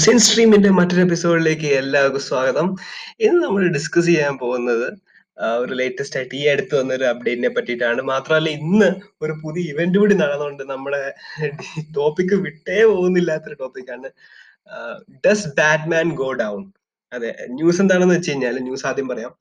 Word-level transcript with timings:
Sin 0.00 0.18
സ്ട്രീമിന്റെ 0.24 0.70
മറ്റൊരു 0.70 1.02
എപ്പിസോഡിലേക്ക് 1.04 1.68
എല്ലാവർക്കും 1.78 2.22
സ്വാഗതം. 2.26 2.66
ഇന്ന് 3.24 3.38
നമ്മൾ 3.44 3.62
ഡിസ്കസ് 3.76 4.06
ചെയ്യാൻ 4.06 4.34
പോകുന്നത് 4.42 4.84
ഒരു 5.62 5.72
ലേറ്റസ്റ്റ് 5.78 6.16
ആയിട്ട് 6.18 6.34
ഈ 6.40 6.42
അടുത്ത് 6.52 6.74
വന്ന 6.80 6.90
ഒരു 6.98 7.04
അപ്ഡേറ്റിനെ 7.04 7.50
പറ്റിയിട്ടാണ്. 7.56 8.00
മാത്രമല്ല 8.10 8.50
ഇന്ന് 8.58 8.88
ഒരു 9.24 9.34
പുതിയ 9.42 9.72
ഇവന്റ് 9.72 9.98
കൂടി 9.98 10.14
നടന്നുകൊണ്ട് 10.14 10.62
നമ്മുടെ 10.72 11.00
ടോപ്പിക്ക് 11.98 12.38
വിട്ടേ 12.44 12.78
പോകുന്നില്ലാത്തൊരു 12.92 13.58
ടോപ്പിക്കാണ് 13.62 14.10
ഡസ് 15.26 15.48
ബാറ്റ്മാൻ 15.60 16.08
ഗോ 16.20 16.28
ഡൗൺ 16.42 16.62
അതെ 17.12 17.32
ന്യൂസ് 17.58 17.82
എന്താണെന്ന് 17.84 18.16
വെച്ച് 18.16 18.30
കഴിഞ്ഞാൽ 18.30 18.58
ന്യൂസ് 18.68 18.86
ആദ്യം 18.90 19.08
പറയാം. 19.08 19.32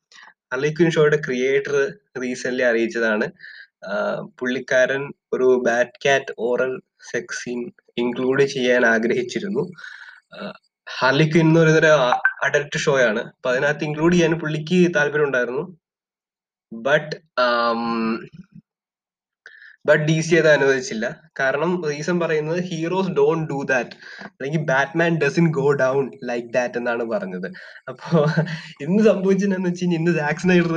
അർലിക്വിൻ 0.54 0.91
ഷോയുടെ 0.95 1.20
ക്രിയേറ്റർ 1.27 1.77
റീസെന്റ് 2.23 2.63
അറിയിച്ചതാണ്. 2.71 3.27
പുള്ളിക്കാരൻ 4.39 5.04
ഒരു 5.34 5.50
ബാറ്റ് 5.68 6.00
കാറ്റ് 6.05 6.34
ഓറൽ 6.50 6.73
സെക്സ് 7.11 7.39
സീൻ 7.43 7.61
ഇൻക്ലൂഡ് 8.04 8.45
ചെയ്യാൻ 8.55 8.84
ആഗ്രഹിച്ചിരുന്നു. 8.95 9.66
ഹാർലി 10.88 11.26
ക്വിൻ 11.31 11.48
എന്ന് 11.48 11.59
പറയുന്ന 11.62 11.80
ഒരു 11.84 11.91
അഡൽട്ട് 12.45 12.80
ഷോ 12.85 12.94
ആണ് 13.09 13.21
അപ്പൊ 13.35 13.49
അതിനകത്ത് 13.52 13.85
ഇൻക്ലൂഡ് 13.90 14.16
ചെയ്യാൻ 14.16 14.34
പുള്ളിക്ക് 14.44 14.80
താല്പര്യം 14.98 15.27
ഉണ്ടായിരുന്നു 15.30 15.63
ബട്ട് 16.71 17.16
ബട്ട് 19.85 20.04
ഡി 20.07 20.16
സി 20.26 20.34
അത് 20.40 20.48
അനുവദിച്ചില്ല. 20.48 21.05
കാരണം 21.40 21.71
റീസൺ 21.90 22.17
പറയുന്നത് 22.20 22.59
ഹീറോസ് 22.70 23.12
ഡോണ്ട് 23.20 23.45
ഡു 23.52 23.59
ദാറ്റ് 23.71 23.95
അല്ലെങ്കിൽ 24.27 24.62
Batman 24.71 25.12
doesn't 25.23 25.45
go 25.57 25.66
down 25.81 26.04
like 26.30 26.49
that 26.57 26.77
എന്നാണ് 26.82 27.04
പറഞ്ഞത്. 27.13 27.48
അപ്പോ 27.90 28.09
ഇന്ന് 28.85 29.02
സംഭവിച്ചതെന്ന് 29.09 29.70
വെച്ച് 29.70 29.84
കഴിഞ്ഞാൽ 29.84 29.99
ഇന്ന് 30.02 30.13
ജാക്സ് 30.20 30.49
നൈഡർ 30.52 30.76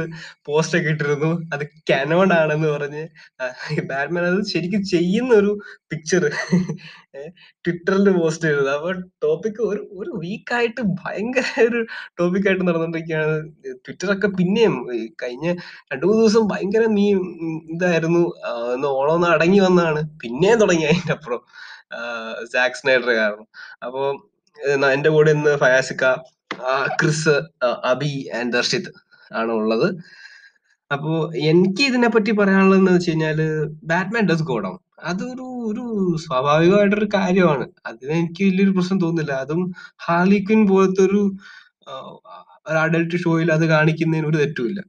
പോസ്റ്റ് 0.49 0.79
ഒക്കെ 0.79 0.91
ഇട്ടിരുന്നു. 0.95 1.31
അത് 1.55 1.65
കനോൺ 1.93 2.33
ആണെന്ന് 2.41 2.71
പറഞ്ഞ് 2.77 3.05
ബാറ്റ്മാൻ 3.93 4.25
അത് 4.31 4.41
ശരിക്കും 4.55 4.85
ചെയ്യുന്ന 4.95 5.35
ഒരു 5.43 5.53
പിക്ചർ 5.93 6.25
ട്വിറ്ററിൽ 7.65 8.09
പോസ്റ്റ് 8.19 8.47
ചെയ്തത്. 8.49 8.71
അപ്പൊ 8.77 8.91
ടോപ്പിക് 9.25 9.61
ഒരു 9.71 9.81
ഒരു 10.01 10.11
വീക്കായിട്ട് 10.25 10.83
ഭയങ്കര 11.03 11.47
ഒരു 11.69 11.81
ടോപ്പിക് 12.21 12.47
ആയിട്ട് 12.49 12.65
നടന്നുകൊണ്ടിരിക്കുകയാണ് 12.69 13.37
ട്വിറ്ററൊക്കെ 13.87 14.29
പിന്നെയും 14.39 14.77
കഴിഞ്ഞ 15.23 15.47
രണ്ടു 15.93 16.05
മൂന്ന് 16.07 16.23
ദിവസം 16.25 16.45
ഭയങ്കര 16.53 16.85
നീ 16.99 17.07
ഇതായിരുന്നു. 17.77 18.23
ഒന്ന് 18.75 18.89
ഓണം 18.99 19.15
ഒന്ന് 19.17 19.29
അടങ്ങി 19.37 19.61
വന്നാണ് 19.67 20.03
പിന്നെയും 20.23 20.61
തുടങ്ങി 20.61 20.87
അതിന്റെ 20.91 21.15
അപ്പുറം 21.19 21.43
സാക്സ് 22.53 22.83
സ്നൈഡർ 22.83 23.11
കാരണം. 23.23 23.47
അപ്പോ 23.87 24.03
എന്റെ 24.97 25.11
കൂടെ 25.11 25.31
ഇന്ന് 25.37 25.53
ഫയാസിക്ക 25.65 26.05
ക്രിസ് 27.01 27.35
അബി 27.93 28.13
ആൻഡ് 28.39 28.53
ദർശിത് 28.57 28.91
ആണ് 29.31 29.53
ഉള്ളത്. 29.53 29.89
അപ്പോ 30.91 31.13
എനിക്ക് 31.51 31.83
ഇതിനെ 31.91 32.09
പറ്റി 32.09 32.33
പറയാനുള്ളത് 32.41 32.81
എന്ന് 32.81 32.93
വെച്ച് 32.93 33.11
കഴിഞ്ഞാൽ 33.11 33.39
ബാറ്റ്മാൻ 33.93 34.25
ഡസ് 34.31 34.47
ഗോ 34.51 34.57
ഡൗൺ 34.65 34.77
അതൊരു 34.99 35.47
ഒരു 35.71 35.85
സ്വാഭാവികമായിട്ടൊരു 36.25 37.09
കാര്യമാണ്. 37.17 37.67
അതിന് 37.89 38.13
എനിക്ക് 38.21 38.43
വലിയൊരു 38.49 38.75
പ്രശ്നം 38.77 38.99
തോന്നുന്നില്ല. 39.05 39.35
അതും 39.45 39.63
ഹാർലി 40.07 40.39
ക്വിൻ 40.47 40.63
പോലത്തെ 40.73 41.03
ഒരു 41.09 41.21
അഡൽട്ട് 42.85 43.17
ഷോയിൽ 43.25 43.49
അത് 43.57 43.65
കാണിക്കുന്നതിന് 43.75 44.29
ഒരു 44.31 44.39
തെറ്റുമില്ല. 44.43 44.81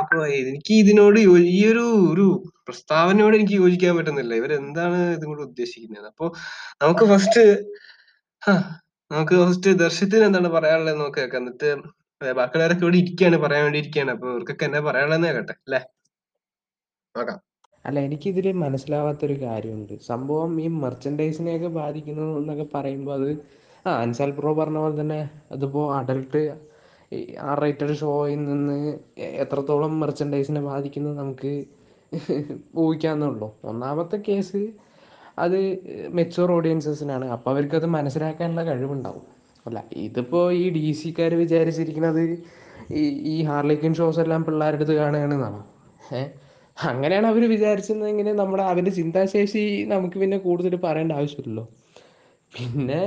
അപ്പൊ 0.00 0.18
എനിക്ക് 0.50 0.72
ഇതിനോട് 0.82 1.18
ഈ 1.54 1.60
ഒരു 1.72 1.84
ഒരു 2.12 2.26
പ്രസ്താവനയോട് 2.66 3.34
എനിക്ക് 3.38 3.56
യോജിക്കാൻ 3.62 3.92
പറ്റുന്നില്ല. 3.98 4.32
ഇവരെന്താണ് 4.40 4.98
ഇതും 5.16 5.30
കൂടെ 5.32 5.42
ഉദ്ദേശിക്കുന്നത്? 5.48 6.06
അപ്പൊ 6.12 6.26
നമുക്ക് 6.82 7.06
ഫസ്റ്റ് 7.12 7.44
നമുക്ക് 9.10 9.36
ഫസ്റ്റ് 9.44 9.72
ദർശത്തിന് 9.84 10.24
എന്താണ് 10.28 10.50
പറയാനുള്ളത് 10.56 10.98
നമുക്ക് 11.02 11.22
എന്നിട്ട് 11.40 11.70
ബാക്കിയുള്ളവരൊക്കെ 12.20 12.84
ഇവിടെ 12.86 12.98
ഇരിക്കുകയാണ് 13.02 13.38
പറയാൻ 13.44 13.64
വേണ്ടി 13.66 13.80
ഇരിക്കുകയാണ് 13.82 14.12
അപ്പൊ 14.16 14.28
ഇവർക്കൊക്കെ 14.32 14.66
എന്നാ 14.68 14.80
പറയാനുള്ളതെന്ന് 14.88 15.30
കേട്ടെ 15.38 15.54
അല്ലേ? 15.66 15.80
നോക്കാം. 17.14 17.40
അല്ല 17.86 17.98
എനിക്കിതിൽ 18.00 18.46
മനസ്സിലാവാത്തൊരു 18.64 19.36
കാര്യമുണ്ട്. 19.42 19.94
സംഭവം 20.10 20.52
ഈ 20.60 20.66
മെർച്ചൻഡൈസിനെയൊക്കെ 20.84 21.68
ബാധിക്കുന്നു 21.80 22.26
എന്നൊക്കെ 22.40 22.66
പറയുമ്പോൾ 22.74 23.14
അത് 23.18 23.30
ആ 23.86 23.90
അൻസാൽ 24.04 24.30
ബ്രോ 24.38 24.52
പറഞ്ഞ 24.54 24.78
പോലെ 24.78 24.96
തന്നെ 25.00 25.18
അതിപ്പോൾ 25.52 25.84
അഡൽട്ട് 25.98 26.40
ആർ 27.50 27.58
റേറ്റഡ് 27.64 27.94
ഷോയിൽ 28.00 28.40
നിന്ന് 28.44 28.78
എത്രത്തോളം 29.42 29.92
മെർച്ചൻഡൈസിനെ 30.00 30.62
ബാധിക്കുന്നു 30.70 31.10
നമുക്ക് 31.20 31.52
ഊഹിക്കാവുന്നേ 32.76 33.26
ഉള്ളൂ 33.26 33.48
ഒന്നാമത്തെ 33.64 34.16
കേസ് 34.28 34.60
അത് 35.38 35.58
മെച്ചുവർ 36.08 36.50
ഓഡിയൻസസിനാണ് 36.52 37.26
അപ്പോൾ 37.26 37.50
അവർക്കത് 37.50 37.86
മനസ്സിലാക്കാനുള്ള 37.96 38.62
കഴിവുണ്ടാവും. 38.64 39.24
അല്ല 39.66 39.78
ഇതിപ്പോൾ 40.06 40.44
ഈ 40.62 40.64
ഡി 40.70 40.92
സിക്കാർ 41.00 41.32
വിചാരിച്ചിരിക്കുന്നത് 41.34 42.22
ഈ 43.00 43.02
ഈ 43.34 43.36
ഹാർലിക്കൻ 43.44 43.92
ഷോസ് 43.94 44.20
എല്ലാം 44.24 44.42
പിള്ളേരുടെ 44.44 44.78
അടുത്ത് 44.80 44.94
കാണുകയാണെന്നാണ്? 45.00 45.60
ഏഹ് 46.18 46.30
അങ്ങനെയാണ് 46.76 47.26
അവർ 47.32 47.42
വിചാരിച്ചിരുന്നെങ്കിൽ 47.54 48.28
നമ്മുടെ 48.40 48.64
അവരുടെ 48.70 48.92
ചിന്താശേഷി 48.98 49.62
നമുക്ക് 49.92 50.16
പിന്നെ 50.22 50.38
കൂടുതൽ 50.46 50.74
പറയേണ്ട 50.86 51.12
ആവശ്യമില്ലല്ലോ. 51.18 51.64
പിന്നെ 52.52 53.00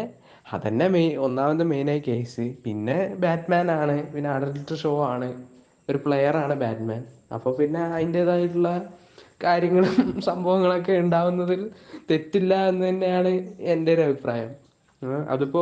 അതന്നെ 0.56 0.88
മെയിൻ 0.96 1.12
ഒന്നാമത്തെ 1.26 1.66
മെയിനായി 1.72 2.02
കേസ് 2.08 2.46
പിന്നെ 2.66 2.96
ബാറ്റ്മാൻ 3.24 3.68
ആണ് 3.80 3.96
പിന്നെ 4.14 4.30
അഡൽട്ട് 4.36 4.76
ഷോ 4.84 4.94
ആണ്. 5.14 5.30
ഒരു 5.90 6.00
പ്ലെയർ 6.06 6.36
ആണ് 6.44 6.56
ബാറ്റ്മാൻ 6.64 7.02
അപ്പോൾ 7.36 7.52
പിന്നെ 7.60 7.82
അതിന്റെതായിട്ടുള്ള 7.96 8.70
കാര്യങ്ങളും 9.44 9.94
സംഭവങ്ങളൊക്കെ 10.30 10.94
ഉണ്ടാവുന്നതിൽ 11.04 11.62
തെറ്റില്ല 12.10 12.54
എന്ന് 12.70 12.84
തന്നെയാണ് 12.90 13.32
എന്റെ 13.74 13.92
ഒരു 13.96 14.02
അഭിപ്രായം. 14.08 14.50
അതിപ്പോൾ 15.02 15.32
അതിപ്പോ 15.34 15.62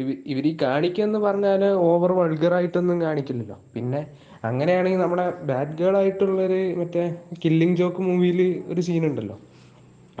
ഇവ 0.00 0.08
ഇവർ 0.32 0.44
ഈ 0.50 0.52
കാണിക്കുമെന്ന് 0.62 1.18
പറഞ്ഞാൽ 1.18 1.62
ഓവർ 1.88 2.10
വൾഗറായിട്ടൊന്നും 2.18 2.98
കാണിക്കില്ലല്ലോ. 3.06 3.56
പിന്നെ 3.74 4.00
അങ്ങനെയാണെങ്കിൽ 4.44 4.98
നമ്മുടെ 4.98 5.30
ബാഡ് 5.30 5.78
ഗേൾ 5.78 5.96
ആയിട്ടുള്ളൊരു 5.96 6.74
മറ്റേ 6.74 7.14
കില്ലിംഗ് 7.44 7.76
ജോക്ക് 7.76 8.02
മൂവിയിൽ 8.02 8.64
ഒരു 8.66 8.80
സീനുണ്ടല്ലോ 8.80 9.38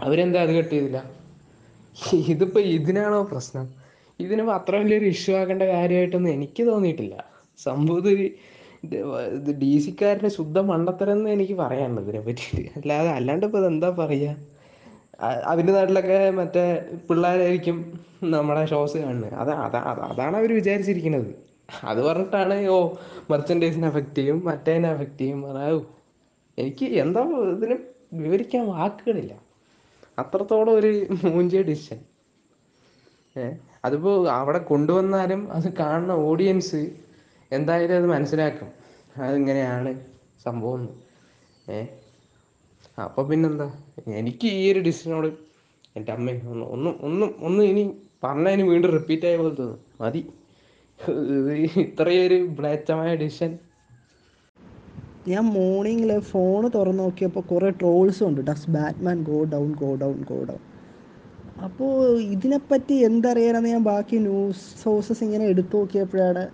അവരെന്താ 0.00 0.42
അത് 0.42 0.50
കട്ട് 0.50 0.70
ചെയ്തില്ല? 0.70 1.10
ഇതിപ്പോ 2.12 2.60
ഇതിനാണോ 2.60 3.22
പ്രശ്നം? 3.22 3.68
ഇതിന് 4.20 4.50
അത്ര 4.50 4.76
വലിയൊരു 4.76 5.04
ഇഷ്യൂ 5.04 5.36
ആക്കേണ്ട 5.36 5.62
കാര്യമായിട്ടൊന്നും 5.62 6.30
എനിക്ക് 6.30 6.66
തോന്നിയിട്ടില്ല. 6.66 7.24
സംഭവം 7.58 8.10
ഇത് 8.10 8.30
ഇത് 9.14 9.58
ഡി 9.58 9.78
സിക്കാരന്റെ 9.78 10.28
ശുദ്ധ 10.28 10.58
മണ്ടത്തരം 10.58 11.12
എന്ന് 11.12 11.30
എനിക്ക് 11.30 11.52
പറയാനുള്ളത് 11.52 12.04
ഇതിനെ 12.04 12.20
പറ്റിയിട്ട്. 12.20 12.70
അല്ലാതെ 12.76 13.08
അല്ലാണ്ട് 13.08 13.46
ഇപ്പൊ 13.46 13.66
എന്താ 13.66 13.90
പറയാ? 13.90 14.36
അവന്റെ 15.44 15.72
നാട്ടിലൊക്കെ 15.72 16.30
മറ്റേ 16.30 16.84
പിള്ളേരായിരിക്കും 17.10 18.00
നമ്മുടെ 18.24 18.64
ഷോസ് 18.64 18.96
കാണുന്നത്. 18.96 19.34
അതാ 19.34 19.52
അതാ- 19.52 20.12
അതാണ് 20.12 20.36
അവർ 20.36 20.54
വിചാരിച്ചിരിക്കുന്നത്. 20.54 21.48
അത് 21.68 22.00
പറഞ്ഞിട്ടാണ് 22.02 22.54
ഓ 22.68 22.78
മെർച്ചൻഡൈസിനെ 23.30 23.88
എഫക്ട് 23.88 24.18
ചെയ്യും 24.18 24.38
മറ്റേനെ 24.44 24.88
എഫക്ട് 24.94 25.18
ചെയ്യും. 25.18 25.40
അതാവും 25.50 25.84
എനിക്ക് 26.58 26.86
എന്താ 27.02 27.22
ഇതിന് 27.54 27.76
വിവരിക്കാൻ 28.24 28.66
വാക്കുകളില്ല. 28.66 29.32
അത്രത്തോളം 30.18 30.72
ഒരു 30.72 30.90
മൂഞ്ചിയ 31.24 31.62
ഡിസിഷൻ 31.62 31.98
ഏഹ് 33.36 33.56
അതിപ്പോ 33.84 34.12
അവിടെ 34.28 34.58
കൊണ്ടുവന്നാലും 34.58 35.52
അത് 35.52 35.68
കാണുന്ന 35.80 36.12
ഓഡിയൻസ് 36.12 36.80
എന്തായാലും 37.52 37.96
അത് 37.96 38.06
മനസ്സിലാക്കും. 38.06 38.68
അതിങ്ങനെയാണ് 39.16 39.90
സംഭവം. 40.44 40.82
ഏഹ് 41.76 41.88
അപ്പൊ 43.04 43.22
പിന്നെന്താ? 43.22 43.68
എനിക്ക് 44.20 44.48
ഈ 44.60 44.72
ഒരു 44.72 44.80
ഡിസിഷനോട് 44.80 45.28
എന്റെ 45.96 46.12
അമ്മ 46.12 46.30
ഒന്നും 46.72 46.98
ഒന്നും 47.02 47.30
ഒന്നും 47.40 47.64
ഇനി 47.64 47.84
പറഞ്ഞതിന് 48.24 48.64
വീണ്ടും 48.70 48.90
റിപ്പീറ്റ് 48.90 49.26
ആയ 49.26 49.36
പോലെ 49.36 49.54
തോന്നും. 49.54 49.80
മതി. 50.00 50.20
ഇത്രയൊരു 51.80 52.36
മ്ലേച്ഛമായ 52.58 53.14
ഡിസിഷൻ 53.14 53.58
ഞാൻ 55.28 55.44
മോർണിംഗിൽ 55.44 56.20
ഫോൺ 56.20 56.70
തുറന്നു 56.74 57.02
നോക്കിയപ്പോൾ 57.02 57.40
കുറേ 57.40 57.70
ട്രോൾസും 57.70 58.28
ഉണ്ട്. 58.28 58.40
Does 58.40 58.70
Batman 58.70 59.22
go 59.22 59.44
down 59.44 59.72
go 59.72 59.94
down 59.94 60.24
go 60.30 60.38
down 60.44 60.60
അപ്പോൾ 61.64 62.20
ഇതിനെപ്പറ്റി 62.20 62.94
എന്തറിയാനെന്ന് 62.94 63.68
ഞാൻ 63.68 63.82
ബാക്കി 63.82 64.16
ന്യൂസ് 64.16 64.82
സോഴ്സസ് 64.82 65.24
ഇങ്ങനെ 65.24 65.44
എടുത്തു 65.44 65.76
നോക്കിയപ്പോഴാണ് 65.76 66.44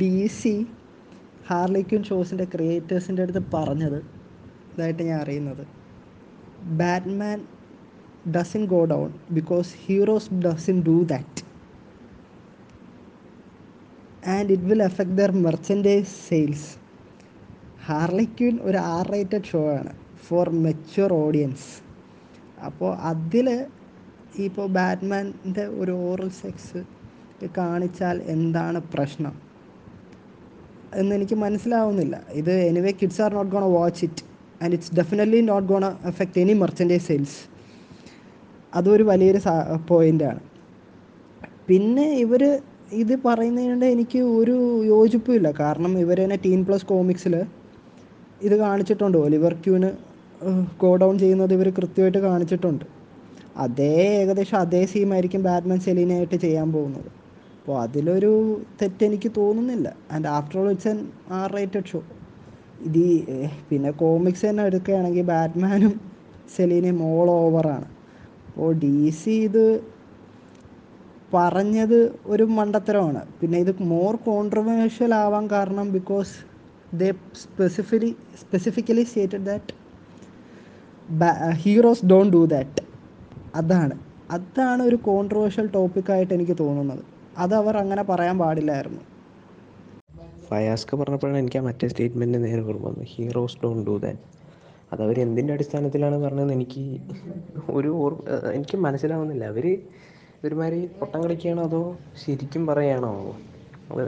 ഡി 0.00 0.26
സി 0.26 0.54
ഹാർലിക്വിൻ 1.48 2.02
ഷോസിന്റെ 2.02 2.44
ക്രിയേറ്റേഴ്സിന്റെ 2.44 3.22
അടുത്ത് 3.22 3.42
പറഞ്ഞത്. 3.54 3.98
ഇതായിട്ട് 4.72 5.02
ഞാൻ 5.02 5.18
അറിയുന്നത്. 5.20 5.64
Batman 6.82 7.38
doesn't 8.36 8.64
go 8.66 8.84
down 8.84 9.10
because 9.30 9.70
heroes 9.86 10.34
doesn't 10.46 10.82
do 10.82 10.96
that 11.04 11.45
and 14.26 14.52
it 14.52 14.62
will 14.62 14.82
affect 14.82 15.16
their 15.16 15.30
merchandise 15.30 16.28
sales 16.28 16.68
Harley Quinn 17.86 18.58
ഒരു 18.62 18.78
ആർ 18.78 19.06
റേറ്റഡ് 19.10 19.44
ഷോ 19.44 19.60
ആണ് 19.78 19.92
ഫോർ 20.28 20.50
മെച്യൂർ 20.50 21.12
ഓഡിയൻസ് 21.12 21.66
അപ്പോൾ 22.64 22.92
അതിൽ 22.94 23.48
ഇപ്പോൾ 24.38 24.66
ബാറ്റ്മാന്റെ 24.68 25.66
ഒരു 25.66 25.92
ഓറൽ 25.92 26.28
സെക്സ് 26.42 26.80
കാണിച്ചാൽ 27.56 28.22
എന്താണ് 28.26 28.78
പ്രശ്നം? 28.94 29.34
എന്നെനിക്ക് 30.94 31.34
മനസ്സിലാവുന്നില്ല. 31.34 32.16
ഇത് 32.32 32.52
anyway 32.68 32.92
kids 33.00 33.22
are 33.22 33.34
not 33.34 33.52
gonna 33.52 33.64
watch 33.64 34.04
it 34.04 34.22
and 34.62 34.74
it's 34.74 34.94
definitely 34.94 35.40
not 35.40 35.68
gonna 35.68 35.86
affect 36.04 36.40
any 36.40 36.52
merchandise 36.52 37.06
sales 37.06 37.38
അതൊരു 38.74 39.02
വലിയൊരു 39.02 39.40
പോയിന്റാണ് 39.88 40.40
പിന്നെ 41.68 42.06
ഇവർ 42.14 42.42
ഇത് 42.92 43.14
പറയുന്നതിനുണ്ട് 43.24 43.86
എനിക്ക് 43.86 44.18
ഒരു 44.38 44.56
യോജിപ്പുമില്ല 44.90 45.48
കാരണം 45.60 45.92
ഇവർ 45.98 46.18
തന്നെ 46.22 46.36
ടീൻ 46.44 46.60
പ്ലസ് 46.66 46.86
കോമിക്സിൽ 46.86 47.34
ഇത് 48.46 48.54
കാണിച്ചിട്ടുണ്ട്. 48.56 49.18
ഒലിവർ 49.18 49.52
ക്യൂന് 49.64 49.90
ഗോ 50.82 50.96
ഡൗൺ 51.02 51.14
ചെയ്യുന്നത് 51.18 51.52
ഇവർ 51.54 51.68
കൃത്യമായിട്ട് 51.78 52.18
കാണിച്ചിട്ടുണ്ട്. 52.18 52.84
അതേ 53.56 53.94
ഏകദേശം 54.20 54.58
അതേ 54.58 54.84
സീമായിരിക്കും 54.92 55.42
ബാറ്റ്മാൻ 55.42 55.78
സെലീനായിട്ട് 55.80 56.36
ചെയ്യാൻ 56.36 56.72
പോകുന്നത്. 56.72 57.08
അപ്പോൾ 57.58 57.76
അതിലൊരു 57.82 58.32
തെറ്റെനിക്ക് 58.82 59.30
തോന്നുന്നില്ല. 59.36 59.88
And 60.12 60.28
after 60.28 60.58
all 60.60 60.68
it's 60.70 60.88
an 60.88 60.98
R 61.30 61.48
rated 61.58 61.88
show 61.92 62.00
ഇത് 62.80 63.04
പിന്നെ 63.68 63.90
കോമിക്സ് 63.90 64.46
തന്നെ 64.46 64.62
എടുക്കുകയാണെങ്കിൽ 64.62 65.22
ബാറ്റ്മാനും 65.22 66.00
സെലീനയും 66.56 66.98
ഓൾ 67.12 67.30
ഓവറാണ് 67.30 67.86
അപ്പോൾ 68.48 68.72
ഡി 68.72 69.10
സി 69.10 69.30
ഇത് 69.30 69.64
പറഞ്ഞത് 71.34 71.98
ഒരു 72.32 72.44
മണ്ടത്തരമാണ്. 72.56 73.22
പിന്നെ 73.38 73.56
ഇത് 73.64 73.72
മോർ 73.92 74.12
കോൺട്രവേഴ്ഷ്യൽ 74.28 75.12
ആവാൻ 75.24 75.44
കാരണം 75.54 75.86
because 75.96 76.34
they 77.00 77.08
specifically 77.42 78.10
specifically 78.42 79.04
stated 79.10 79.46
that 79.50 79.72
heroes 81.64 82.06
don't 82.12 82.34
do 82.36 82.42
that 82.54 82.84
അതാണ്. 83.60 83.96
അതാണ് 84.36 84.82
ഒരു 84.88 84.96
കോൺട്രവേഴ്ഷ്യൽ 85.08 85.66
ടോപ്പിക്കായിട്ട് 85.76 86.32
എനിക്ക് 86.38 86.56
തോന്നുന്നത്. 86.62 87.02
അത് 87.42 87.54
അവർ 87.60 87.74
അങ്ങനെ 87.82 88.02
പറയാൻ 88.10 88.36
പാടില്ലായിരുന്നു. 88.42 89.02
ഫയാസ്ക 90.48 90.96
പറഞ്ഞപ്പോഴാണ് 91.00 91.38
എനിക്ക് 91.42 91.58
ആ 91.60 91.62
മറ്റേ 91.68 91.86
സ്റ്റേറ്റ്മെന്റ് 91.92 92.38
നേരെ 92.44 92.62
ഓർമ്മ 92.70 92.84
വന്നത്. 92.88 93.06
ഹീറോസ് 93.14 93.58
ഡോണ്ട് 93.62 93.84
ഡു 93.88 93.94
ദാറ്റ് 94.04 94.24
അത് 94.92 95.00
അവർ 95.06 95.16
എന്തിന്റെ 95.26 95.52
അടിസ്ഥാനത്തിലാണ് 95.56 96.16
പറഞ്ഞതെന്ന് 96.24 96.54
എനിക്ക് 96.58 96.82
ഒരു 97.78 97.92
എനിക്ക് 98.56 98.76
മനസ്സിലാവുന്നില്ല. 98.86 99.44
അവർ 99.54 99.66
ഒരുമാതിരി 100.48 100.80
പൊട്ടം 101.00 101.18
കളിക്കുകയാണോ 101.24 101.62
അതോ 101.68 101.82
ശരിക്കും 102.22 102.62
പറയുകയാണോ 102.70 103.12
അത് 103.92 104.02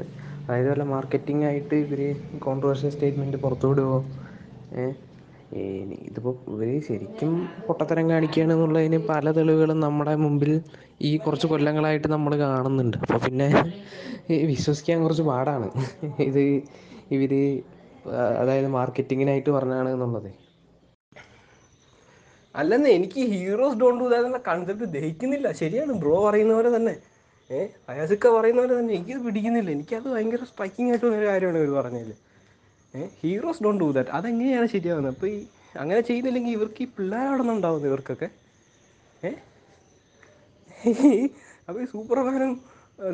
അതായത് 0.44 0.68
വല്ല 0.72 0.84
മാർക്കറ്റിംഗ് 0.94 1.44
ആയിട്ട് 1.48 1.76
ഇവർ 1.84 2.00
കോൺട്രവേഴ്ഷ്യൽ 2.46 2.92
സ്റ്റേറ്റ്മെന്റ് 2.94 3.38
പുറത്തു 3.44 3.68
വിടുമോ 3.70 3.98
ഇതിപ്പോൾ 6.08 6.34
ഇവർ 6.54 6.70
ശരിക്കും 6.88 7.32
പൊട്ടത്തരം 7.66 8.06
കാണിക്കുകയാണ് 8.12 8.52
എന്നുള്ളതിന് 8.56 8.98
പല 9.10 9.30
തെളിവുകളും 9.36 9.78
നമ്മുടെ 9.86 10.14
മുമ്പിൽ 10.24 10.50
ഈ 11.08 11.10
കുറച്ച് 11.24 11.46
കൊല്ലങ്ങളായിട്ട് 11.52 12.08
നമ്മൾ 12.14 12.32
കാണുന്നുണ്ട്. 12.42 12.96
അപ്പോൾ 13.04 13.20
പിന്നെ 13.26 13.48
വിശ്വസിക്കാൻ 14.52 14.98
കുറച്ച് 15.04 15.24
പാടാണ്. 15.30 15.68
ഇത് 16.28 16.42
ഇവർ 17.16 17.32
അതായത് 18.42 18.68
മാർക്കറ്റിങ്ങിനായിട്ട് 18.76 19.50
പറഞ്ഞാണ് 19.56 19.88
എന്നുള്ളത്. 19.94 20.30
അല്ലെന്ന് 22.54 22.90
എനിക്ക് 22.96 23.20
ഹീറോസ് 23.32 23.78
ഡോണ്ട് 23.80 24.00
ഡു 24.02 24.06
ദാറ്റ് 24.12 24.28
എന്ന 24.30 24.40
കൺസെപ്റ്റ് 24.48 24.86
ദഹിക്കുന്നില്ല. 24.96 25.48
ശരിയാണ് 25.60 25.92
ബ്രോ 26.02 26.14
പറയുന്ന 26.26 26.52
പോലെ 26.58 26.70
തന്നെ. 26.76 26.94
ഏഹ് 27.50 27.68
അയാസൊക്കെ 27.90 28.28
പറയുന്ന 28.36 28.60
പോലെ 28.62 28.74
തന്നെ. 28.78 28.92
എനിക്കത് 28.98 29.20
പിടിക്കുന്നില്ല. 29.26 29.70
എനിക്കത് 29.76 30.08
ഭയങ്കര 30.14 30.44
സ്ട്രൈക്കിംഗ് 30.52 30.90
ആയിട്ടുള്ള 30.92 31.14
ഒരു 31.20 31.26
കാര്യമാണ് 31.30 31.58
ഇവർ 31.62 31.72
പറഞ്ഞതിൽ 31.78 32.12
ഏഹ് 32.94 33.08
ഹീറോസ് 33.22 33.62
ഡോണ്ട് 33.64 33.80
ഡു 33.84 33.88
ദാറ്റ് 33.96 34.12
അതെങ്ങനെയാണ് 34.18 34.68
ശരിയാവുന്നത്? 34.74 35.14
അപ്പോൾ 35.14 35.28
ഈ 35.34 35.38
അങ്ങനെ 35.74 36.00
ചെയ്യുന്നില്ലെങ്കിൽ 36.08 36.52
ഇവർക്ക് 36.58 36.82
ഈ 36.84 36.88
പിള്ളേരവിടെ 36.96 37.42
നിന്ന് 37.42 37.54
ഉണ്ടാവുന്നത് 37.56 37.88
ഇവർക്കൊക്കെ. 37.90 38.28
ഏഹ് 39.28 39.38
അപ്പോൾ 41.68 41.80
ഈ 41.84 41.86
സൂപ്പർമാനും 41.94 42.52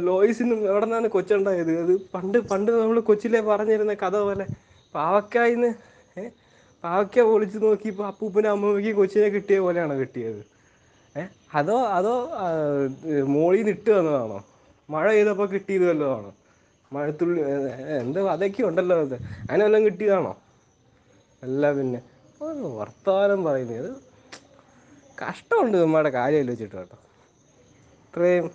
ലോയിസിനും 0.09 0.61
എവിടെ 0.71 0.87
നിന്നാണ് 0.87 1.09
കൊച്ചുണ്ടായത്? 1.15 1.73
അത് 1.83 1.93
പണ്ട് 2.15 2.39
പണ്ട് 2.51 2.71
നമ്മൾ 2.81 2.99
കൊച്ചിലെ 3.09 3.41
പറഞ്ഞിരുന്ന 3.49 3.95
കഥ 4.05 4.17
പോലെ 4.27 4.47
പാവക്കായിന്ന് 4.95 5.71
ഏ 6.85 7.25
ഒളിച്ചു 7.35 7.59
നോക്കിയപ്പോൾ 7.59 8.07
അപ്പൂപ്പനും 8.11 8.51
അമ്മൂമ്മയ്ക്കും 8.53 8.97
കൊച്ചിനെ 8.99 9.29
കിട്ടിയ 9.35 9.59
പോലെയാണോ 9.67 9.95
കിട്ടിയത്? 10.01 10.41
ഏഹ് 11.17 11.29
അതോ 11.59 11.77
അതോ 11.99 12.15
മോളിൽ 13.35 13.63
നിന്ന് 13.63 13.93
വന്നതാണോ? 13.99 14.39
മഴ 14.89 15.05
ചെയ്തപ്പോൾ 15.17 15.49
കിട്ടിയത് 15.55 15.85
വല്ലതാണോ 15.91 16.31
മഴത്തുള്ളി 16.93 17.41
എന്തോ 18.01 18.21
അതൊക്കെ 18.35 18.63
ഉണ്ടല്ലോ 18.69 18.97
അത്. 19.05 19.15
അങ്ങനെ 19.41 19.63
വല്ലതും 19.67 19.85
കിട്ടിയതാണോ? 19.89 20.33
അല്ല 21.43 21.73
പിന്നെ. 21.79 22.01
വർത്തമാനം 22.81 23.41
പറയുന്നത് 23.47 23.91
കഷ്ടമുണ്ട് 25.19 25.77
നമ്മുടെ 25.83 26.11
കാര്യം 26.19 26.47
വെച്ചിട്ട് 26.51 26.77
കേട്ടോ. 26.77 26.97
ഇത്രയും 28.07 28.47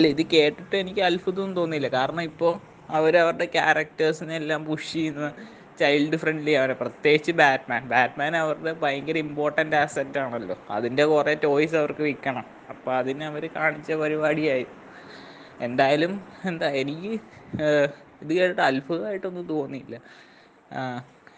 അല്ല 0.00 0.08
ഇത് 0.14 0.22
കേട്ടിട്ട് 0.34 0.74
എനിക്ക് 0.82 1.02
അത്ഭുതമൊന്നും 1.08 1.56
തോന്നിയില്ല. 1.58 1.88
കാരണം 1.96 2.22
ഇപ്പോൾ 2.30 2.52
അവരവരുടെ 2.98 3.46
ക്യാരക്ടേഴ്സിനെ 3.56 4.34
എല്ലാം 4.42 4.60
പുഷ് 4.68 4.92
ചെയ്യുന്ന 4.94 5.26
ചൈൽഡ് 5.80 6.16
ഫ്രണ്ട്ലി 6.22 6.52
ആണ് 6.62 6.72
പ്രത്യേകിച്ച് 6.80 7.32
ബാറ്റ്മാൻ 7.40 7.82
ബാറ്റ്മാൻ 7.92 8.32
അവരുടെ 8.42 8.72
ഭയങ്കര 8.82 9.16
ഇമ്പോർട്ടന്റ് 9.26 9.76
ആസെറ്റ് 9.82 10.18
ആണല്ലോ. 10.24 10.56
അതിന്റെ 10.76 11.04
കുറേ 11.12 11.34
ടോയ്സ് 11.44 11.76
അവർക്ക് 11.80 12.02
വിൽക്കണം. 12.08 12.46
അപ്പോൾ 12.72 12.92
അതിന് 13.00 13.24
അവർ 13.30 13.44
കാണിച്ച 13.56 13.92
പരിപാടിയായി. 14.02 14.66
എന്തായാലും 15.66 16.12
എന്താ 16.50 16.68
എനിക്ക് 16.82 17.12
ഏഹ്, 17.64 17.88
ഇത് 18.22 18.32
കേട്ടിട്ട് 18.38 18.62
അത്ഭുതമായിട്ടൊന്നും 18.68 19.46
തോന്നിയില്ല. 19.54 19.96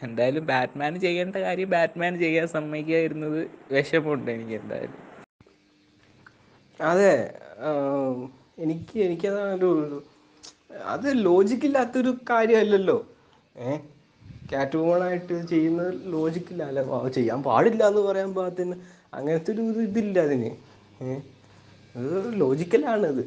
എന്തായാലും 0.02 0.44
ബാറ്റ്മാൻ 0.52 0.92
ചെയ്യേണ്ട 1.04 1.37
കാര്യം 1.46 1.70
ബാറ്റ്മാൻ 1.75 2.12
ചെയ്യാൻ 2.22 2.46
സമ്മതിക്കാതിരുന്നത് 2.54 3.40
വിഷമമുണ്ട് 3.75 4.30
എനിക്ക് 4.37 4.54
എന്തായാലും. 4.62 5.00
അതെ 6.80 7.14
എനിക്ക് 8.64 8.96
എനിക്കതാണ് 9.06 9.52
ഒരു 9.54 9.98
അത് 10.94 11.08
ലോജിക്കില്ലാത്തൊരു 11.26 12.12
കാര്യമല്ലല്ലോ. 12.30 12.98
ഏ 13.56 13.76
കാറ്റ് 14.54 14.78
ചെയ്യുന്ന 15.52 15.82
ലോജിക്കില്ല 16.14 16.62
അല്ല 16.70 16.80
ചെയ്യാൻ 17.16 17.42
പാടില്ല 17.48 17.82
എന്ന് 17.90 18.00
പറയാൻ 18.00 18.34
പാകത്തിന് 18.34 18.76
അങ്ങനത്തെ 19.14 19.50
ഒരു 19.52 19.62
ഇത് 19.70 19.80
ഇതില്ല 19.88 20.18
അതിന്. 20.26 20.50
അത് 21.94 22.08
ലോജിക്കലാണ് 22.42 23.06
അത്. 23.12 23.22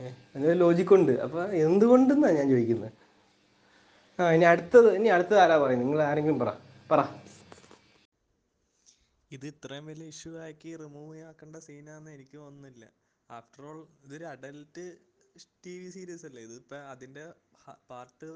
ഏ? 0.00 0.08
അതിന് 0.34 0.54
ലോജിക്കുണ്ട് 0.60 1.12
അപ്പോൾ 1.24 1.44
എന്തുകൊണ്ടെന്നാണ് 1.66 2.36
ഞാൻ 2.40 2.48
ചോദിക്കുന്നത് 2.54 2.92
ആ 4.18 4.26
ഇനി 4.32 4.44
അടുത്തത് 4.44 4.88
ഇനി 4.94 5.08
അടുത്തത് 5.08 5.40
ആരാ 5.42 5.56
പറയും 5.58 5.80
നിങ്ങൾ 5.80 5.98
ആരെങ്കിലും 6.02 6.38
പറ. 6.38 6.50
പറ. 6.90 7.00
ഇത് 9.30 9.46
ഇത്രയും 9.46 9.86
വലിയ 9.86 10.12
ഇഷ്യൂ 10.12 10.30
ആക്കി 10.44 10.70
റിമൂവ് 10.76 11.22
ആക്കേണ്ട 11.30 11.56
സീനാന്ന് 11.66 12.10
എനിക്ക് 12.10 12.36
തോന്നുന്നില്ല. 12.38 12.84
ആഫ്റ്റർ 13.30 13.64
ഓൾ 13.64 13.78
ഇതൊരു 14.04 14.24
അഡൽട്ട് 14.24 14.84
ടി 15.64 15.74
വി 15.80 15.88
സീരീസ് 15.90 16.26
അല്ലേ? 16.26 16.42
ഇതിപ്പോൾ 16.48 16.80
അതിന്റെ 16.92 17.24
പാർട്ട് 17.90 18.28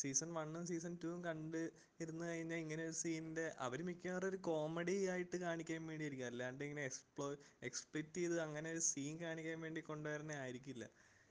സീസൺ 0.00 0.30
വണ്ണും 0.38 0.64
സീസൺ 0.70 0.92
ടൂവും 1.02 1.20
കണ്ട് 1.26 1.60
ഇരുന്ന് 2.02 2.24
കഴിഞ്ഞാൽ 2.30 2.58
ഇങ്ങനെ 2.64 2.82
ഒരു 2.88 2.96
സീനിന്റെ 3.02 3.44
അവർ 3.66 3.80
മിക്കവാറും 3.88 4.28
ഒരു 4.28 4.38
കോമഡി 4.48 4.96
ആയിട്ട് 5.12 5.36
കാണിക്കാൻ 5.44 5.82
വേണ്ടിയായിരിക്കും. 5.90 6.26
അല്ലാണ്ട് 6.26 6.62
ഇങ്ങനെ 6.66 6.84
എക്സ്പ്ലോ 6.90 7.28
എക്സ്പ്ലിറ്റ് 7.68 8.18
ചെയ്ത് 8.20 8.36
അങ്ങനെ 8.46 8.70
ഒരു 8.74 8.82
സീൻ 8.90 9.14
കാണിക്കാൻ 9.24 9.60
വേണ്ടി 9.66 9.82
കൊണ്ടുവരുന്ന 9.90 10.32
ആയിരിക്കില്ല. 10.44 10.86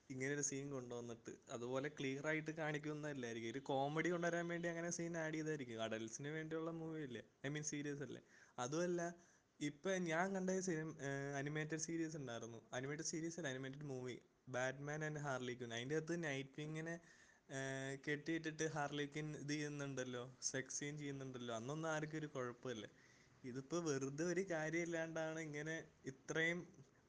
ഇങ്ങനെ 0.10 0.32
ഒരു 0.38 0.44
സീൻ 0.50 0.66
കൊണ്ടുവന്നിട്ട്. 0.78 1.32
അതുപോലെ 1.56 1.88
ക്ലിയർ 1.98 2.26
ആയിട്ട് 2.32 2.52
കാണിക്കുന്നതല്ലായിരിക്കും. 2.62 3.52
ഒരു 3.52 3.62
കോമഡി 3.70 4.10
കൊണ്ടുവരാൻ 4.14 4.46
വേണ്ടി 4.54 4.68
അങ്ങനെ 4.74 4.90
സീൻ 4.98 5.14
ആഡ് 5.18 5.38
ചെയ്തായിരിക്കും. 5.38 5.84
അഡൽസിന് 5.86 6.32
വേണ്ടിയുള്ള 6.38 6.72
മൂവി 6.82 7.02
അല്ലേ 7.10 7.24
ഐ 7.46 7.52
മീൻ 7.56 7.66
സീരീസ് 7.72 8.04
അല്ലേ? 8.08 8.22
അതുമല്ല 8.60 9.02
ഇപ്പൊ 9.60 9.90
ഞാൻ 10.12 10.26
കണ്ട 10.36 10.50
സിനിമ 10.68 10.90
അനിമേറ്റഡ് 11.40 11.84
സീരീസ് 11.88 12.16
ഉണ്ടായിരുന്നു. 12.22 12.60
അനിമേറ്റഡ് 12.78 13.10
സീരീസ് 13.12 13.38
അല്ല 13.40 13.50
animated 13.54 13.88
movie. 13.92 14.16
Batman 14.56 15.00
and 15.08 15.20
Harley Quinn 15.20 15.72
അതിന്റെ 15.74 15.96
അകത്ത് 16.00 16.16
നൈറ്റ് 16.24 16.56
വിങ്ങിനെ 16.62 16.96
കെട്ടിയിട്ടിട്ട് 18.06 18.66
ഹാർലിക്കിൻ 18.76 19.28
ഇത് 19.42 19.52
ചെയ്യുന്നുണ്ടല്ലോ 19.54 20.24
സെക്സ് 20.52 20.78
സീൻ 20.80 20.98
ചെയ്യുന്നുണ്ടല്ലോ 20.98 21.54
അന്നൊന്നും 21.56 21.90
ആർക്കും 21.90 22.20
ഒരു 22.20 22.28
കുഴപ്പമില്ല. 22.36 22.86
ഇതിപ്പോ 23.44 23.78
വെറുതെ 23.88 24.24
ഒരു 24.24 24.44
കാര്യമില്ലാണ്ടാണ് 24.52 25.40
ഇങ്ങനെ 25.40 25.76
ഇത്രയും 26.12 26.60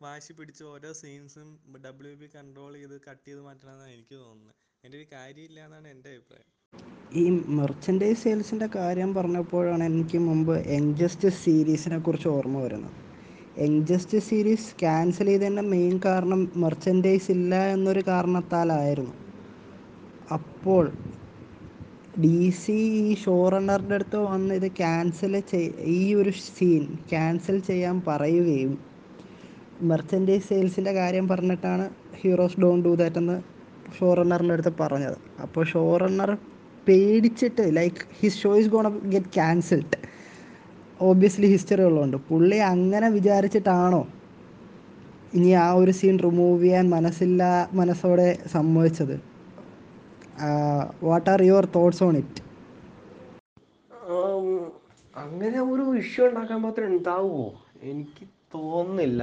വാശി 0.02 0.32
പിടിച്ച് 0.38 0.64
ഓരോ 0.64 0.92
സീൻസും 0.92 1.48
ഡബ്ല്യു 1.86 2.14
ബി 2.22 2.28
കൺട്രോൾ 2.36 2.72
ചെയ്ത് 2.74 2.96
കട്ട് 3.08 3.26
ചെയ്ത് 3.28 3.40
മാറ്റണമെന്നാണ് 3.40 3.92
എനിക്ക് 3.92 4.16
തോന്നുന്നത്. 4.24 4.54
അതിന്റെ 4.78 4.98
ഒരു 4.98 5.06
കാര്യമില്ല 5.12 5.60
എന്നാണ് 5.64 5.88
എന്റെ 5.88 6.10
അഭിപ്രായം. 6.10 6.50
ഈ 7.20 7.24
മെർച്ചൻഡൈസ് 7.58 8.22
സെയിൽസിന്റെ 8.22 8.68
കാര്യം 8.76 9.14
പറഞ്ഞപ്പോഴാണ് 9.14 9.84
എനിക്ക് 9.84 10.18
മുമ്പ് 10.18 10.54
എൻജസ്റ്റിസ് 10.78 11.40
സീരീസിനെ 11.44 11.98
കുറിച്ച് 11.98 12.28
ഓർമ്മ 12.28 12.58
വരുന്നത്. 12.62 12.96
എൻജസ്റ്റിസ് 13.66 14.28
സീരീസ് 14.30 14.74
ക്യാൻസൽ 14.80 15.26
ചെയ്തതിന്റെ 15.26 15.62
മെയിൻ 15.74 16.00
കാരണം 16.04 16.52
മെർച്ചൻഡൈസ് 16.64 17.30
ഇല്ല 17.30 17.54
എന്നൊരു 17.66 18.02
കാരണത്താലായിരുന്നു. 18.06 19.14
അപ്പോൾ 20.34 20.84
ഡി 22.22 22.50
സി 22.60 22.76
ഈ 23.00 23.14
ഷോ 23.22 23.34
റണ്ണറിന്റെ 23.52 23.94
അടുത്ത് 23.94 24.18
വന്ന് 24.30 24.54
ഇത് 24.54 24.66
ക്യാൻസൽ 24.78 25.34
ചെയ് 25.50 25.68
ഈ 25.96 26.14
ഒരു 26.14 26.30
സീൻ 26.56 26.84
ക്യാൻസൽ 27.10 27.58
ചെയ്യാൻ 27.68 27.96
പറയുകയും 28.06 28.72
മെർച്ചൻഡൈസ് 29.90 30.48
സെയിൽസിന്റെ 30.48 30.92
കാര്യം 30.92 31.28
പറഞ്ഞിട്ടാണ് 31.28 31.84
ഹീറോസ് 32.20 32.60
ഡോൺ 32.60 32.80
ഡു 32.86 32.92
ദാറ്റ് 33.00 33.20
എന്ന് 33.22 33.36
ഷോ 33.98 34.08
റണ്ണറിന്റെ 34.18 34.54
അടുത്ത് 34.54 34.72
പറഞ്ഞത്. 34.82 35.16
അപ്പോൾ 35.44 35.64
ഷോ 35.72 35.84
റണ്ണർ 36.02 36.32
പേടിച്ചിട്ട് 36.88 37.76
like 37.78 38.02
his 38.20 38.40
show 38.42 38.52
is 38.62 38.68
gonna 38.68 38.86
get 39.14 39.32
cancelled 39.38 40.00
obviously 41.00 41.46
history 41.54 41.82
ഉള്ളതുകൊണ്ട്. 41.82 42.16
പുള്ളി 42.16 42.58
അങ്ങനെ 42.72 43.08
വിചാരിച്ചിട്ടാണോ 43.18 44.02
ഇനി 45.34 45.50
ആ 45.66 45.68
ഒരു 45.72 45.90
സീൻ 45.90 46.18
റിമൂവ് 46.26 46.62
ചെയ്യാൻ 46.62 46.90
മനസ്സില്ല 46.90 47.42
മനസ്സോടെ 47.72 48.28
സമ്മതിച്ചത്? 48.52 49.35
What 51.08 51.28
are 51.32 51.40
your 51.50 51.66
thoughts 51.76 52.02
on 52.06 52.16
it 52.22 52.42
അങ്ങനെ 55.14 55.58
ഒരു 55.72 55.84
ഇഷ്യൂ 56.00 56.22
ഉണ്ടാക്കാൻ 56.28 56.58
മാത്രം 56.64 56.86
ഉണ്ടാവുമോ 56.94 57.46
എനിക്ക് 57.90 58.24
തോന്നുന്നില്ല. 58.54 59.22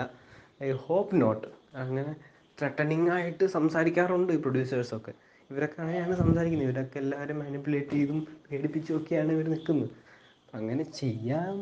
ഐ 0.68 0.70
ഹോപ്പ് 0.86 1.22
നോട്ട് 1.22 1.48
അങ്ങനെ 1.82 2.12
ത്രട്ടനിങ് 2.58 3.10
ആയിട്ട് 3.16 3.46
സംസാരിക്കാറുണ്ട് 3.58 4.32
ഈ 4.36 4.40
പ്രൊഡ്യൂസേഴ്സൊക്കെ 4.46 5.14
ഇവരൊക്കെ 5.50 5.78
അങ്ങനെയാണ് 5.84 6.16
സംസാരിക്കുന്നത്. 6.24 6.68
ഇവരൊക്കെ 6.70 6.98
എല്ലാവരും 7.04 7.38
മാനിപ്പുലേറ്റ് 7.44 7.96
ചെയ്തും 8.00 8.20
പേടിപ്പിച്ചും 8.46 8.96
ഒക്കെയാണ് 9.00 9.32
ഇവർ 9.36 9.48
നിൽക്കുന്നത്. 9.54 9.92
അങ്ങനെ 10.58 10.84
ചെയ്യാൻ 11.02 11.54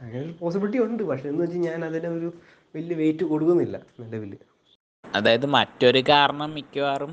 അങ്ങനെ 0.00 0.22
ഒരു 0.26 0.34
പോസിബിലിറ്റി 0.40 0.78
ഉണ്ട്. 0.86 1.02
പക്ഷേ 1.10 1.28
എന്ന് 1.32 1.42
വെച്ചാൽ 1.44 1.62
ഞാൻ 1.68 1.80
അതിനെ 1.88 2.08
ഒരു 2.18 2.28
വലിയ 2.76 2.96
വെയിറ്റ് 3.02 3.24
കൊടുക്കുന്നില്ല 3.32 3.76
നിലവിൽ 4.02 4.32
അതായത് 5.04 5.46
മറ്റൊരു 5.56 6.00
കാരണം 6.10 6.50
മിക്കവാറും 6.58 7.12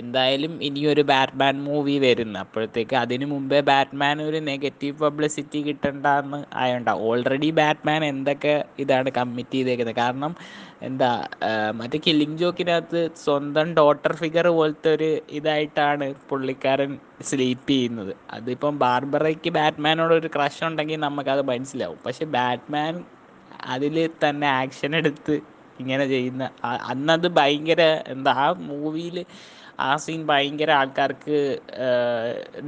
എന്തായാലും 0.00 0.52
ഇനിയൊരു 0.66 1.02
ബാറ്റ്മാൻ 1.10 1.54
മൂവി 1.66 1.94
വരുന്നു 2.04 2.38
അപ്പോഴത്തേക്ക് 2.42 2.96
അതിനു 2.96 3.26
മുമ്പേ 3.26 3.60
ബാറ്റ്മാൻ 3.70 4.16
ഒരു 4.26 4.38
നെഗറ്റീവ് 4.48 4.96
പബ്ലിസിറ്റി 5.04 5.60
കിട്ടണ്ടെന്ന് 5.66 6.38
ആയോണ്ടാവും 6.62 7.02
ഓൾറെഡി 7.08 7.50
ബാറ്റ്മാൻ 7.50 8.04
എന്തൊക്കെ 8.04 8.52
ഇതാണ് 8.84 9.10
കമ്മിറ്റ് 9.18 9.56
ചെയ്തേക്കുന്നത് 9.56 9.96
കാരണം 9.96 10.34
എന്താ 10.82 11.10
മറ്റേ 11.80 12.00
കില്ലിംഗ് 12.06 12.38
ജോക്കിനകത്ത് 12.42 13.02
സ്വന്തം 13.24 13.68
ഡോട്ടർ 13.74 14.14
ഫിഗർ 14.22 14.48
പോലത്തെ 14.58 14.90
ഒരു 14.96 15.10
ഇതായിട്ടാണ് 15.38 16.08
പുള്ളിക്കാരൻ 16.30 16.92
സ്ലീപ്പ് 17.30 17.70
ചെയ്യുന്നത്. 17.72 18.12
അതിപ്പം 18.30 18.74
ബാർബറയ്ക്ക് 18.84 19.52
ബാറ്റ്മാനോടൊരു 19.58 20.30
ക്രഷ് 20.36 20.64
ഉണ്ടെങ്കിൽ 20.68 21.00
നമുക്കത് 21.06 21.44
മനസ്സിലാവും. 21.52 22.00
പക്ഷെ 22.06 22.26
ബാറ്റ്മാൻ 22.38 22.92
അതിൽ 23.74 23.96
തന്നെ 24.24 24.48
ആക്ഷൻ 24.60 24.92
എടുത്ത് 24.96 25.36
ഇങ്ങനെ 25.78 26.04
ചെയ്യുന്ന 26.12 26.44
അന്നത് 26.92 27.28
ഭയങ്കര 27.38 27.82
എന്താ 28.14 28.32
ആ 28.42 28.46
മൂവിയിൽ 28.68 29.18
ആ 29.86 29.90
സീൻ 30.04 30.20
ഭയങ്കര 30.30 30.70
ആൾക്കാർക്ക് 30.80 31.36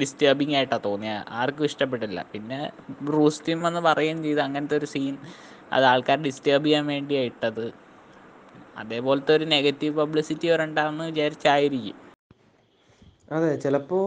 ഡിസ്റ്റർബിങ് 0.01 0.55
ആയിട്ടാണ് 0.59 0.85
തോന്നിയത് 0.85 1.23
ആർക്കും 1.41 1.67
ഇഷ്ടപ്പെട്ടില്ല. 1.71 2.21
പിന്നെ 2.33 2.59
ബ്രൂസ് 3.09 3.43
ടീം 3.47 3.61
വന്ന് 3.67 3.81
പറയുകയും 3.89 4.21
ചെയ്ത് 4.27 4.43
അങ്ങനത്തെ 4.47 4.77
ഒരു 4.81 4.89
സീൻ 4.95 5.15
അത് 5.77 5.85
ആൾക്കാർ 5.93 6.19
ഡിസ്റ്റർബ് 6.27 6.67
ചെയ്യാൻ 6.67 6.85
വേണ്ടിയാണ് 6.93 7.29
ഇട്ടത്. 7.33 7.67
അതേപോലത്തെ 8.81 9.33
ഒരു 9.39 9.47
നെഗറ്റീവ് 9.55 9.95
പബ്ലിസിറ്റി 10.01 10.47
വരണ്ടാന്ന് 10.53 11.05
വിചാരിച്ചായിരിക്കും. 11.11 11.97
അതെ 13.37 13.51
ചിലപ്പോൾ 13.65 14.07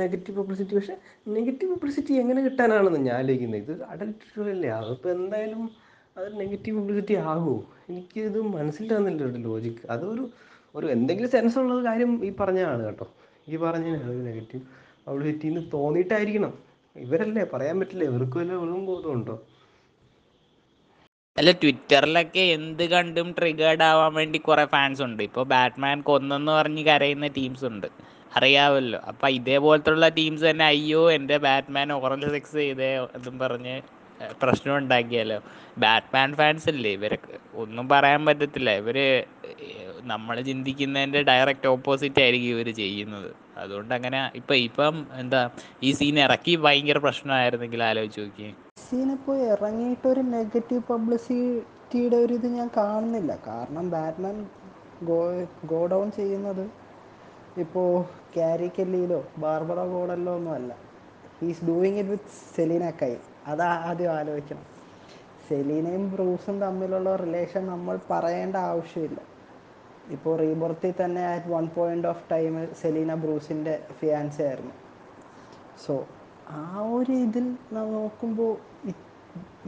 നെഗറ്റീവ് 0.00 0.36
പബ്ലിസിറ്റി 0.38 0.74
പക്ഷെ 0.78 0.94
നെഗറ്റീവ് 1.36 1.70
പബ്ലിസിറ്റി 1.74 2.14
എങ്ങനെ 2.22 2.40
കിട്ടാനാണെന്ന് 2.46 3.00
ഞാൻ 3.06 3.16
ആലോചിക്കുന്നത് 3.20 3.62
ഇത് 3.64 3.84
അഡൽട്ടല്ലേ 3.92 4.70
അതിപ്പോൾ 4.80 5.10
എന്തായാലും 5.16 5.62
അത് 6.16 6.40
നെഗറ്റീവ് 6.40 6.76
പബ്ലിസിറ്റി 6.78 7.14
ആകുമോ 7.30 7.56
എനിക്കിത് 7.90 8.38
മനസ്സിലാകുന്നില്ല 8.56 9.22
ഒരു 9.30 9.38
ലോജിക്ക് 9.46 9.84
അതൊരു 9.94 10.24
ഒരു 10.74 10.86
എന്തെങ്കിലും 10.86 11.30
സെൻസ് 11.30 11.58
ഉള്ള 11.58 11.74
കാര്യം 11.88 12.12
ഈ 12.24 12.30
പറഞ്ഞതാണ് 12.40 12.82
കേട്ടോ. 12.84 13.06
ഈ 13.48 13.56
പറഞ്ഞതിനാണ് 13.56 14.10
ഒരു 14.14 14.22
നെഗറ്റീവ് 14.28 14.62
പബ്ലിസിറ്റി 15.06 15.46
എന്ന് 15.46 15.62
തോന്നിയിട്ടായിരിക്കണം. 15.72 16.52
ഇവരല്ലേ 16.96 17.44
പറയാൻ 17.52 17.76
പറ്റില്ല. 17.80 18.04
ഇവർക്ക് 18.04 18.38
വല്ല 18.38 18.52
വെറും 18.62 18.86
ബോധമുണ്ടോ 18.86 19.36
അല്ല 21.36 21.50
ട്വിറ്ററിലൊക്കെ 21.62 22.40
എന്ത് 22.56 22.82
കണ്ടും 22.90 23.28
ട്രിഗേർഡ് 23.38 23.82
ആവാൻ 23.82 24.14
വേണ്ടി 24.14 24.38
കുറെ 24.38 24.64
ഫാൻസ് 24.64 25.02
ഉണ്ട്. 25.02 25.22
ഇപ്പോൾ 25.22 25.44
ബാറ്റ്മാൻ 25.44 26.00
കൊന്നെന്ന് 26.00 26.52
പറഞ്ഞ് 26.52 26.82
കരയുന്ന 26.86 27.26
ടീംസ് 27.38 27.64
ഉണ്ട്. 27.64 27.88
അറിയാമല്ലോ 28.36 28.98
അപ്പം 29.10 29.28
ഇതേപോലത്തുള്ള 29.30 30.08
ടീംസ് 30.18 30.44
തന്നെ 30.50 30.64
അയ്യോ 30.64 31.02
എന്റെ 31.10 31.36
ബാറ്റ്മാൻ 31.46 31.92
ഓറൽ 31.92 32.24
സെക്സ് 32.34 32.56
ചെയ്തേ 32.62 32.90
എന്നും 33.16 33.36
പറഞ്ഞ് 33.38 33.74
പ്രശ്നം 34.42 34.74
ഉണ്ടാക്കിയാലോ 34.80 35.38
ബാറ്റ്മാൻ 35.84 36.30
ഫാൻസ് 36.38 36.68
അല്ലേ 36.72 36.90
ഇവരൊക്കെ 36.98 37.34
ഒന്നും 37.62 37.86
പറയാൻ 37.92 38.20
പറ്റത്തില്ല. 38.28 38.70
ഇവർ 38.82 38.98
നമ്മൾ 40.12 40.36
ചിന്തിക്കുന്നതിന്റെ 40.48 41.20
ഡയറക്റ്റ് 41.30 41.68
ഓപ്പോസിറ്റ് 41.74 42.20
ആയിരിക്കും 42.24 42.52
ഇവർ 42.56 42.68
ചെയ്യുന്നത്. 42.82 43.30
അതുകൊണ്ട് 43.62 43.92
അങ്ങനെ 43.98 44.18
ഇപ്പം 44.40 44.58
ഇപ്പം 44.68 44.96
എന്താ 45.22 45.40
ഈ 45.86 45.90
സീൻ 45.98 46.18
ഇറക്കി 46.26 46.54
ഭയങ്കര 46.64 46.98
പ്രശ്നമായിരുന്നെങ്കിൽ 47.06 47.82
ആലോചിച്ച് 47.90 48.20
നോക്കിയേ. 48.24 48.50
സീനിപ്പോൾ 48.88 49.36
ഇറങ്ങിയിട്ടൊരു 49.52 50.22
നെഗറ്റീവ് 50.36 50.82
പബ്ലിസിറ്റിയുടെ 50.90 52.18
ഒരു 52.24 52.34
ഇത് 52.38 52.48
ഞാൻ 52.58 52.68
കാണുന്നില്ല. 52.80 53.32
കാരണം 53.48 53.86
ബാറ്റ്മാൻ 53.96 54.36
ഗോ 55.10 55.20
ഗോ 55.70 55.80
ഡൗൺ 55.92 56.08
ചെയ്യുന്നത് 56.18 56.64
ഇപ്പോൾ 57.64 57.88
ക്യാരി 58.34 58.68
കെല്ലിയിലോ 58.76 59.20
ബാർബറ 59.42 59.80
ഗോഡല്ലോ 59.92 60.32
ഒന്നും 60.38 60.52
അല്ല 60.58 60.72
he's 61.40 61.64
doing 61.68 61.98
it 62.02 62.12
with 62.14 62.34
Selina 62.56 62.86
Kyle 63.02 63.10
അത് 63.52 63.62
ആദ്യം 63.62 64.12
ആലോചിക്കണം. 64.18 64.66
സെലീനയും 65.48 66.04
ബ്രൂസും 66.12 66.56
തമ്മിലുള്ള 66.64 67.10
റിലേഷൻ 67.16 67.62
നമ്മൾ 67.66 67.96
പറയേണ്ട 68.10 68.56
ആവശ്യമില്ല. 68.70 69.18
ഇപ്പോൾ 70.14 70.34
റീബർത്തിൽ 70.40 70.94
തന്നെ 71.00 71.22
at 71.34 71.50
one 71.54 71.64
point 71.76 72.08
of 72.12 72.24
time 72.32 72.54
Selina 72.82 73.14
ബ്രൂസിന്റെ 73.24 73.74
fiance 74.00 74.40
ആയിരുന്നു. 74.48 74.74
സോ 75.86 75.94
ആ 76.60 76.64
ഒരു 76.96 77.14
ഇതിൽ 77.26 77.46
നോക്കുമ്പോൾ 77.76 78.52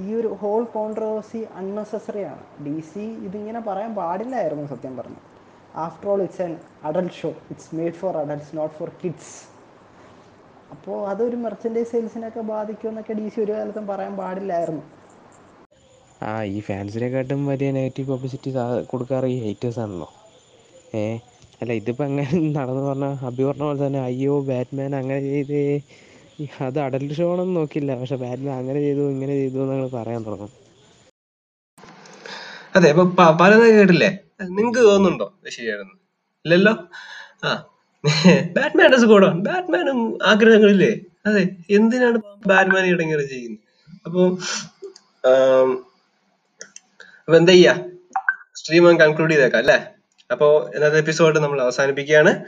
ഈ 0.04 0.08
ഒരു 0.14 0.28
ഹോൾ 0.42 0.62
കോൺട്രവേഴ്സി 0.76 1.40
അൺനെസസറിയാണ് 1.60 2.44
ഡി 2.66 2.76
സി 2.80 3.04
ഇതിങ്ങനെ 3.26 3.60
പറയാൻ 3.60 3.92
പാടില്ലായിരുന്നു 3.94 4.64
സത്യം 4.66 4.94
പറഞ്ഞു 4.96 5.22
after 5.86 6.08
all 6.08 6.20
it's 6.22 6.42
an 6.42 6.52
adult 6.84 7.16
show 7.20 7.30
it's 7.50 7.70
made 7.74 7.94
for 7.94 8.16
adults 8.16 8.54
not 8.56 8.74
for 8.74 8.90
kids 9.02 9.34
അപ്പോൾ 10.74 10.96
അതൊരു 11.10 11.36
മെർച്ചൻഡൈസ് 11.44 11.90
സെയിൽസിനൊക്കെ 11.92 12.42
ബാധിക്കുമെന്നൊക്കെ 12.52 13.14
ഡി 13.18 13.26
സി 13.34 13.38
ഒരു 13.44 13.52
കാലത്തും 13.56 13.84
പറയാൻ 13.90 14.14
പാടില്ലായിരുന്നു. 14.20 14.84
ആ 16.28 16.30
ഈ 16.54 16.58
ഫാൻസിനെക്കാട്ടും 16.68 17.40
വലിയ 17.50 17.68
നെഗറ്റീവ് 17.78 18.08
പബ്ലിസിറ്റി 18.12 18.50
കൊടുക്കാറ് 18.92 19.26
ഈ 19.34 19.36
ഹേറ്റേഴ്സ് 19.44 19.80
ആണല്ലോ. 19.84 20.08
ഏ 21.00 21.02
അല്ല 21.62 21.72
ഇതിപ്പോൾ 21.80 22.04
അങ്ങനെ 22.08 22.26
നടന്നു 22.58 22.82
പറഞ്ഞാൽ 22.88 23.14
അഭി 23.28 23.42
പറഞ്ഞ 23.48 23.64
പോലെ 23.68 23.80
തന്നെ 23.86 24.00
അയ്യോ 24.08 24.34
ബാറ്റ്മാൻ 24.50 24.92
അങ്ങനെ 25.00 25.20
ചെയ്ത്. 25.30 25.60
അത് 26.66 26.78
അഡൽട്ട് 26.86 27.14
ഷോ 27.18 27.26
ആണെന്ന് 27.32 27.54
നോക്കില്ല 27.60 27.92
പക്ഷെ 28.00 28.16
ബാറ്റ്മാൻ 28.24 28.54
അങ്ങനെ 28.60 28.80
ചെയ്തു 28.86 29.04
ഇങ്ങനെ 29.14 29.34
ചെയ്തു 29.40 29.58
എന്നങ്ങൾ 29.64 29.88
പറയാൻ 29.98 30.20
തുടങ്ങും. 30.28 30.52
അതെ 32.76 32.88
അപ്പൊ 32.92 33.04
പറയുന്നത് 33.20 33.38
പലതും 33.42 33.76
കേട്ടില്ലേ? 33.78 34.10
നിങ്ങക്ക് 34.58 34.82
തോന്നുന്നുണ്ടോ 34.88 35.26
ശരിയായിരുന്നു 35.56 35.56
ശരിയാണെന്ന്? 35.56 35.96
ഇല്ലല്ലോ? 36.44 36.74
ആ. 37.48 37.50
ബാറ്റ്മാൻ 38.56 38.88
ഡസ് 38.92 39.04
ബാറ്റ്മാനും 39.04 40.18
ആഗ്രഹങ്ങളില്ലേ? 40.26 41.00
അതെ. 41.26 41.48
എന്തിനാണ് 41.70 42.18
ബാറ്റ്മാൻ 42.46 42.86
ഇടങ്ങേറി 42.86 43.26
ചെയ്യുന്നത്? 43.26 43.60
അപ്പൊ 44.06 44.38
അപ്പൊ 47.24 47.36
എന്താ 47.36 47.52
ചെയ്യാ? 47.52 47.74
സ്ട്രീം 48.56 48.98
കൺക്ലൂഡ് 48.98 49.30
ചെയ്തേക്കാം 49.30 49.58
അല്ലേ? 49.58 49.78
അപ്പോ 50.30 50.70
ഇന്നത്തെ 50.74 50.98
എപ്പിസോഡ് 50.98 51.38
നമ്മൾ 51.38 51.62
അവസാനിപ്പിക്കുകയാണ്. 51.62 52.44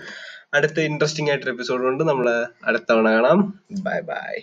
അടുത്ത 0.54 0.80
ഇൻട്രസ്റ്റിംഗ് 0.80 1.30
ആയിട്ടൊരു 1.30 1.50
എപ്പിസോഡ് 1.50 1.82
കൊണ്ട് 1.82 2.04
നമ്മൾ 2.04 2.46
അടുത്ത 2.64 2.82
തവണ 2.90 3.10
കാണാം. 3.12 3.62
Bye 3.82 4.00
bye 4.00 4.40